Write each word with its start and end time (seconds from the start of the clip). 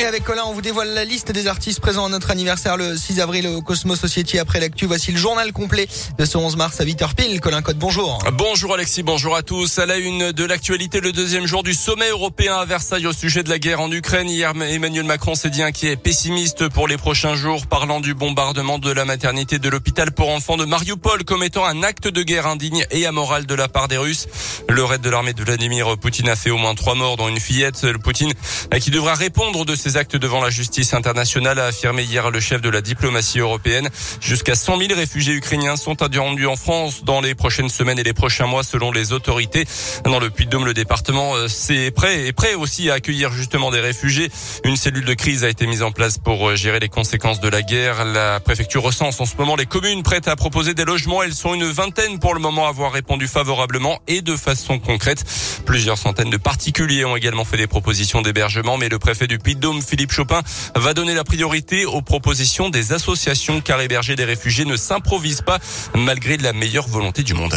Et 0.00 0.04
avec 0.04 0.22
Colin, 0.22 0.44
on 0.46 0.52
vous 0.52 0.62
dévoile 0.62 0.90
la 0.94 1.04
liste 1.04 1.32
des 1.32 1.48
artistes 1.48 1.80
présents 1.80 2.06
à 2.06 2.08
notre 2.08 2.30
anniversaire 2.30 2.76
le 2.76 2.96
6 2.96 3.18
avril 3.18 3.48
au 3.48 3.62
Cosmos 3.62 3.98
Society. 3.98 4.38
Après 4.38 4.60
l'actu, 4.60 4.86
voici 4.86 5.10
le 5.10 5.18
journal 5.18 5.52
complet 5.52 5.88
de 6.16 6.24
ce 6.24 6.38
11 6.38 6.56
mars 6.56 6.80
à 6.80 6.84
8h 6.84 7.16
pile. 7.16 7.40
Colin 7.40 7.62
Code, 7.62 7.78
bonjour. 7.78 8.20
Bonjour 8.34 8.74
Alexis, 8.74 9.02
bonjour 9.02 9.34
à 9.34 9.42
tous. 9.42 9.80
À 9.80 9.86
la 9.86 9.96
une 9.96 10.30
de 10.30 10.44
l'actualité, 10.44 11.00
le 11.00 11.10
deuxième 11.10 11.46
jour 11.46 11.64
du 11.64 11.74
sommet 11.74 12.10
européen 12.10 12.58
à 12.58 12.64
Versailles 12.64 13.08
au 13.08 13.12
sujet 13.12 13.42
de 13.42 13.48
la 13.48 13.58
guerre 13.58 13.80
en 13.80 13.90
Ukraine. 13.90 14.30
Hier, 14.30 14.52
Emmanuel 14.70 15.04
Macron 15.04 15.34
s'est 15.34 15.50
dit 15.50 15.64
inquiet 15.64 15.94
et 15.94 15.96
pessimiste 15.96 16.68
pour 16.68 16.86
les 16.86 16.96
prochains 16.96 17.34
jours, 17.34 17.66
parlant 17.66 17.98
du 17.98 18.14
bombardement 18.14 18.78
de 18.78 18.92
la 18.92 19.04
maternité 19.04 19.58
de 19.58 19.68
l'hôpital 19.68 20.12
pour 20.12 20.28
enfants 20.30 20.56
de 20.56 20.64
Mariupol 20.64 21.24
comme 21.24 21.42
étant 21.42 21.64
un 21.64 21.82
acte 21.82 22.06
de 22.06 22.22
guerre 22.22 22.46
indigne 22.46 22.86
et 22.92 23.04
amoral 23.04 23.46
de 23.46 23.54
la 23.56 23.66
part 23.66 23.88
des 23.88 23.98
Russes. 23.98 24.28
Le 24.68 24.84
raid 24.84 25.00
de 25.00 25.10
l'armée 25.10 25.32
de 25.32 25.42
Vladimir 25.42 25.98
Poutine 25.98 26.28
a 26.28 26.36
fait 26.36 26.50
au 26.50 26.58
moins 26.58 26.76
trois 26.76 26.94
morts, 26.94 27.16
dont 27.16 27.26
une 27.26 27.40
fillette. 27.40 27.82
Le 27.82 27.98
Poutine 27.98 28.32
qui 28.80 28.92
devra 28.92 29.14
répondre 29.14 29.64
de 29.64 29.74
ses 29.74 29.87
actes 29.96 30.16
devant 30.16 30.40
la 30.40 30.50
justice 30.50 30.94
internationale, 30.94 31.58
a 31.58 31.66
affirmé 31.66 32.02
hier 32.02 32.30
le 32.30 32.40
chef 32.40 32.60
de 32.60 32.68
la 32.68 32.80
diplomatie 32.80 33.38
européenne. 33.38 33.88
Jusqu'à 34.20 34.54
100 34.54 34.78
000 34.78 34.94
réfugiés 34.94 35.34
ukrainiens 35.34 35.76
sont 35.76 36.02
attendus 36.02 36.46
en 36.46 36.56
France 36.56 37.04
dans 37.04 37.20
les 37.20 37.34
prochaines 37.34 37.68
semaines 37.68 37.98
et 37.98 38.02
les 38.02 38.12
prochains 38.12 38.46
mois, 38.46 38.62
selon 38.62 38.92
les 38.92 39.12
autorités. 39.12 39.64
Dans 40.04 40.20
le 40.20 40.30
Puy-de-Dôme, 40.30 40.66
le 40.66 40.74
département 40.74 41.34
euh, 41.34 41.48
c'est 41.48 41.90
prêt 41.90 42.26
et 42.26 42.32
prêt 42.32 42.54
aussi 42.54 42.90
à 42.90 42.94
accueillir 42.94 43.32
justement 43.32 43.70
des 43.70 43.80
réfugiés. 43.80 44.30
Une 44.64 44.76
cellule 44.76 45.04
de 45.04 45.14
crise 45.14 45.44
a 45.44 45.48
été 45.48 45.66
mise 45.66 45.82
en 45.82 45.92
place 45.92 46.18
pour 46.18 46.48
euh, 46.48 46.56
gérer 46.56 46.80
les 46.80 46.88
conséquences 46.88 47.40
de 47.40 47.48
la 47.48 47.62
guerre. 47.62 48.04
La 48.04 48.40
préfecture 48.40 48.82
recense 48.82 49.20
en 49.20 49.26
ce 49.26 49.36
moment 49.36 49.56
les 49.56 49.66
communes 49.66 50.02
prêtes 50.02 50.28
à 50.28 50.36
proposer 50.36 50.74
des 50.74 50.84
logements. 50.84 51.22
Elles 51.22 51.34
sont 51.34 51.54
une 51.54 51.64
vingtaine 51.64 52.18
pour 52.18 52.34
le 52.34 52.40
moment 52.40 52.66
à 52.66 52.70
avoir 52.70 52.92
répondu 52.92 53.28
favorablement 53.28 54.00
et 54.06 54.22
de 54.22 54.36
façon 54.36 54.78
concrète. 54.78 55.24
Plusieurs 55.64 55.98
centaines 55.98 56.30
de 56.30 56.36
particuliers 56.36 57.04
ont 57.04 57.16
également 57.16 57.44
fait 57.44 57.56
des 57.56 57.66
propositions 57.66 58.22
d'hébergement, 58.22 58.78
mais 58.78 58.88
le 58.88 58.98
préfet 58.98 59.26
du 59.26 59.38
Puy-de-Dôme, 59.38 59.77
Philippe 59.82 60.12
Chopin, 60.12 60.42
va 60.74 60.94
donner 60.94 61.14
la 61.14 61.24
priorité 61.24 61.86
aux 61.86 62.02
propositions 62.02 62.70
des 62.70 62.92
associations 62.92 63.60
car 63.60 63.80
héberger 63.80 64.16
des 64.16 64.24
réfugiés 64.24 64.64
ne 64.64 64.76
s'improvise 64.76 65.42
pas 65.42 65.58
malgré 65.94 66.36
la 66.36 66.52
meilleure 66.52 66.88
volonté 66.88 67.22
du 67.22 67.34
monde. 67.34 67.54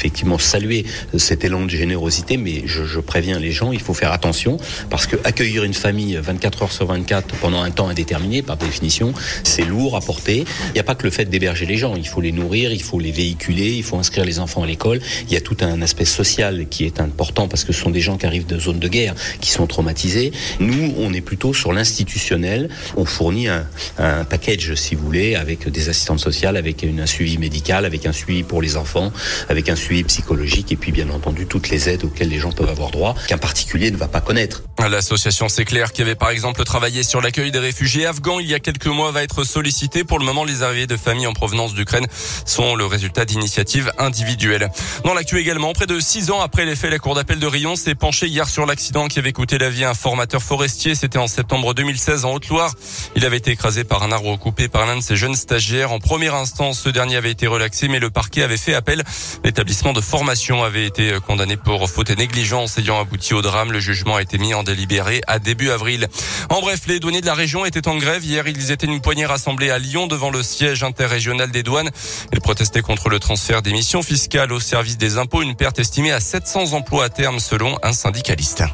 Effectivement 0.00 0.38
saluer 0.38 0.86
cet 1.18 1.44
élan 1.44 1.66
de 1.66 1.68
générosité, 1.68 2.38
mais 2.38 2.62
je, 2.64 2.84
je 2.84 3.00
préviens 3.00 3.38
les 3.38 3.52
gens, 3.52 3.70
il 3.70 3.80
faut 3.80 3.92
faire 3.92 4.12
attention 4.12 4.56
parce 4.88 5.06
que 5.06 5.16
accueillir 5.24 5.62
une 5.62 5.74
famille 5.74 6.16
24 6.16 6.62
heures 6.62 6.72
sur 6.72 6.86
24 6.86 7.34
pendant 7.36 7.60
un 7.60 7.70
temps 7.70 7.88
indéterminé, 7.88 8.40
par 8.40 8.56
définition, 8.56 9.12
c'est 9.44 9.66
lourd 9.66 9.96
à 9.96 10.00
porter. 10.00 10.46
Il 10.68 10.72
n'y 10.72 10.80
a 10.80 10.84
pas 10.84 10.94
que 10.94 11.04
le 11.04 11.10
fait 11.10 11.26
d'héberger 11.26 11.66
les 11.66 11.76
gens, 11.76 11.96
il 11.96 12.08
faut 12.08 12.22
les 12.22 12.32
nourrir, 12.32 12.72
il 12.72 12.82
faut 12.82 12.98
les 12.98 13.12
véhiculer, 13.12 13.74
il 13.74 13.82
faut 13.82 13.98
inscrire 13.98 14.24
les 14.24 14.38
enfants 14.38 14.62
à 14.62 14.66
l'école. 14.66 15.00
Il 15.26 15.34
y 15.34 15.36
a 15.36 15.42
tout 15.42 15.58
un 15.60 15.82
aspect 15.82 16.06
social 16.06 16.66
qui 16.70 16.86
est 16.86 16.98
important 16.98 17.46
parce 17.46 17.64
que 17.64 17.74
ce 17.74 17.82
sont 17.82 17.90
des 17.90 18.00
gens 18.00 18.16
qui 18.16 18.24
arrivent 18.24 18.46
de 18.46 18.58
zones 18.58 18.78
de 18.78 18.88
guerre, 18.88 19.14
qui 19.42 19.50
sont 19.50 19.66
traumatisés. 19.66 20.32
Nous, 20.60 20.94
on 20.96 21.12
est 21.12 21.20
plutôt 21.20 21.52
sur 21.52 21.74
l'institutionnel. 21.74 22.70
On 22.96 23.04
fournit 23.04 23.48
un, 23.48 23.66
un, 23.98 24.24
package, 24.24 24.74
si 24.76 24.94
vous 24.94 25.04
voulez, 25.04 25.34
avec 25.34 25.68
des 25.68 25.90
assistantes 25.90 26.20
sociales, 26.20 26.56
avec 26.56 26.84
une, 26.84 27.00
un 27.00 27.06
suivi 27.06 27.36
médical, 27.36 27.84
avec 27.84 28.06
un 28.06 28.12
suivi 28.12 28.44
pour 28.44 28.62
les 28.62 28.78
enfants, 28.78 29.12
avec 29.50 29.68
un 29.68 29.76
suivi 29.76 29.89
psychologique 30.04 30.72
et 30.72 30.76
puis 30.76 30.92
bien 30.92 31.10
entendu 31.10 31.46
toutes 31.46 31.68
les 31.68 31.88
aides 31.88 32.04
auxquelles 32.04 32.28
les 32.28 32.38
gens 32.38 32.52
peuvent 32.52 32.68
avoir 32.68 32.90
droit 32.90 33.14
qu'un 33.28 33.38
particulier 33.38 33.90
ne 33.90 33.96
va 33.96 34.08
pas 34.08 34.20
connaître. 34.20 34.62
L'association 34.78 35.48
C'est 35.48 35.64
clair 35.64 35.92
qui 35.92 36.02
avait 36.02 36.14
par 36.14 36.30
exemple 36.30 36.64
travaillé 36.64 37.02
sur 37.02 37.20
l'accueil 37.20 37.50
des 37.50 37.58
réfugiés 37.58 38.06
afghans 38.06 38.40
il 38.40 38.46
y 38.46 38.54
a 38.54 38.60
quelques 38.60 38.86
mois 38.86 39.10
va 39.10 39.22
être 39.22 39.44
sollicité. 39.44 40.04
Pour 40.04 40.18
le 40.18 40.24
moment, 40.24 40.44
les 40.44 40.62
arrivées 40.62 40.86
de 40.86 40.96
familles 40.96 41.26
en 41.26 41.32
provenance 41.32 41.74
d'Ukraine 41.74 42.06
sont 42.46 42.74
le 42.76 42.86
résultat 42.86 43.24
d'initiatives 43.24 43.92
individuelles. 43.98 44.70
Dans 45.04 45.14
l'actu 45.14 45.38
également, 45.38 45.72
près 45.72 45.86
de 45.86 46.00
six 46.00 46.30
ans 46.30 46.40
après 46.40 46.64
les 46.64 46.76
faits, 46.76 46.90
la 46.90 46.98
Cour 46.98 47.14
d'appel 47.14 47.38
de 47.38 47.46
Rion 47.46 47.76
s'est 47.76 47.94
penchée 47.94 48.26
hier 48.26 48.48
sur 48.48 48.66
l'accident 48.66 49.08
qui 49.08 49.18
avait 49.18 49.32
coûté 49.32 49.58
la 49.58 49.70
vie 49.70 49.84
à 49.84 49.90
un 49.90 49.94
formateur 49.94 50.42
forestier. 50.42 50.94
C'était 50.94 51.18
en 51.18 51.26
septembre 51.26 51.74
2016 51.74 52.24
en 52.24 52.32
Haute-Loire. 52.32 52.74
Il 53.16 53.24
avait 53.24 53.38
été 53.38 53.50
écrasé 53.50 53.84
par 53.84 54.02
un 54.02 54.12
arbre 54.12 54.36
coupé 54.38 54.68
par 54.68 54.86
l'un 54.86 54.96
de 54.96 55.02
ses 55.02 55.16
jeunes 55.16 55.34
stagiaires. 55.34 55.92
En 55.92 55.98
première 55.98 56.34
instance, 56.34 56.80
ce 56.80 56.88
dernier 56.88 57.16
avait 57.16 57.30
été 57.30 57.46
relaxé, 57.46 57.88
mais 57.88 57.98
le 57.98 58.10
parquet 58.10 58.42
avait 58.42 58.56
fait 58.56 58.74
appel. 58.74 59.02
L'établissement 59.44 59.79
de 59.80 60.00
formation 60.02 60.62
avait 60.62 60.84
été 60.84 61.14
condamné 61.26 61.56
pour 61.56 61.88
faute 61.88 62.10
et 62.10 62.16
négligence 62.16 62.76
ayant 62.76 63.00
abouti 63.00 63.32
au 63.32 63.40
drame. 63.40 63.72
Le 63.72 63.80
jugement 63.80 64.16
a 64.16 64.22
été 64.22 64.36
mis 64.36 64.52
en 64.52 64.62
délibéré 64.62 65.22
à 65.26 65.38
début 65.38 65.70
avril. 65.70 66.06
En 66.50 66.60
bref, 66.60 66.80
les 66.86 67.00
douaniers 67.00 67.22
de 67.22 67.26
la 67.26 67.34
région 67.34 67.64
étaient 67.64 67.88
en 67.88 67.96
grève. 67.96 68.22
Hier, 68.22 68.46
ils 68.46 68.70
étaient 68.70 68.86
une 68.86 69.00
poignée 69.00 69.24
rassemblée 69.24 69.70
à 69.70 69.78
Lyon 69.78 70.06
devant 70.06 70.30
le 70.30 70.42
siège 70.42 70.84
interrégional 70.84 71.50
des 71.50 71.62
douanes. 71.62 71.90
Ils 72.32 72.40
protestaient 72.40 72.82
contre 72.82 73.08
le 73.08 73.18
transfert 73.18 73.62
des 73.62 73.72
missions 73.72 74.02
fiscales 74.02 74.52
au 74.52 74.60
service 74.60 74.98
des 74.98 75.16
impôts, 75.16 75.40
une 75.40 75.56
perte 75.56 75.78
estimée 75.78 76.12
à 76.12 76.20
700 76.20 76.74
emplois 76.74 77.06
à 77.06 77.08
terme 77.08 77.40
selon 77.40 77.78
un 77.82 77.94
syndicaliste. 77.94 78.64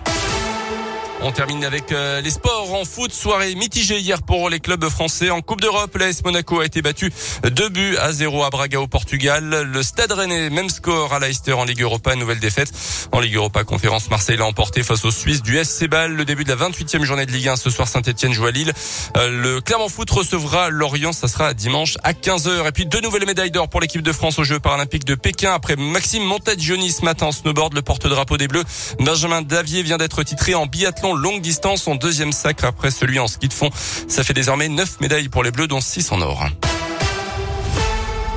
On 1.22 1.32
termine 1.32 1.64
avec 1.64 1.92
euh, 1.92 2.20
les 2.20 2.30
sports 2.30 2.74
en 2.74 2.84
foot. 2.84 3.10
Soirée 3.10 3.54
mitigée 3.54 3.98
hier 3.98 4.22
pour 4.22 4.50
les 4.50 4.60
clubs 4.60 4.86
français 4.88 5.30
en 5.30 5.40
Coupe 5.40 5.62
d'Europe. 5.62 5.96
L'AS 5.96 6.22
Monaco 6.22 6.60
a 6.60 6.66
été 6.66 6.82
battu 6.82 7.10
2 7.42 7.68
buts 7.70 7.96
à 7.96 8.12
0 8.12 8.44
à 8.44 8.50
Braga 8.50 8.80
au 8.80 8.86
Portugal. 8.86 9.66
Le 9.72 9.82
Stade 9.82 10.12
Rennais, 10.12 10.50
même 10.50 10.68
score 10.68 11.14
à 11.14 11.18
Leicester 11.18 11.54
en 11.54 11.64
Ligue 11.64 11.80
Europa, 11.80 12.14
nouvelle 12.14 12.38
défaite. 12.38 12.70
En 13.12 13.20
Ligue 13.20 13.36
Europa, 13.36 13.64
conférence 13.64 14.10
Marseille 14.10 14.36
l'a 14.36 14.44
emporté 14.44 14.82
face 14.82 15.04
aux 15.06 15.10
Suisses 15.10 15.42
du 15.42 15.62
SC 15.62 15.88
Ball. 15.88 16.12
Le 16.12 16.24
début 16.26 16.44
de 16.44 16.50
la 16.50 16.56
28e 16.56 17.02
journée 17.04 17.24
de 17.24 17.32
Ligue 17.32 17.48
1 17.48 17.56
ce 17.56 17.70
soir 17.70 17.88
Saint-Etienne 17.88 18.34
joue 18.34 18.46
à 18.46 18.50
Lille. 18.50 18.72
Euh, 19.16 19.30
le 19.30 19.60
Clermont 19.62 19.88
Foot 19.88 20.10
recevra 20.10 20.68
Lorient. 20.68 21.12
Ça 21.12 21.28
sera 21.28 21.54
dimanche 21.54 21.96
à 22.04 22.12
15h. 22.12 22.68
Et 22.68 22.72
puis 22.72 22.84
deux 22.84 23.00
nouvelles 23.00 23.26
médailles 23.26 23.50
d'or 23.50 23.68
pour 23.68 23.80
l'équipe 23.80 24.02
de 24.02 24.12
France 24.12 24.38
aux 24.38 24.44
Jeux 24.44 24.60
paralympiques 24.60 25.06
de 25.06 25.14
Pékin. 25.14 25.54
Après 25.54 25.76
Maxime 25.76 26.24
Montagioni 26.24 26.90
ce 26.90 27.04
matin 27.04 27.26
en 27.26 27.32
snowboard, 27.32 27.74
le 27.74 27.82
porte-drapeau 27.82 28.36
des 28.36 28.48
Bleus. 28.48 28.64
Benjamin 29.00 29.40
Davier 29.40 29.82
vient 29.82 29.96
d'être 29.96 30.22
titré 30.22 30.54
en 30.54 30.66
biathlon 30.66 31.05
longue 31.14 31.40
distance, 31.40 31.82
son 31.82 31.94
deuxième 31.94 32.32
sacre 32.32 32.64
après 32.64 32.90
celui 32.90 33.18
en 33.18 33.28
ski 33.28 33.48
de 33.48 33.52
fond. 33.52 33.70
Ça 34.08 34.24
fait 34.24 34.34
désormais 34.34 34.68
9 34.68 35.00
médailles 35.00 35.28
pour 35.28 35.42
les 35.42 35.50
Bleus, 35.50 35.68
dont 35.68 35.80
6 35.80 36.12
en 36.12 36.20
or. 36.20 36.46